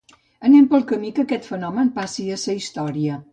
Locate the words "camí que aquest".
0.91-1.45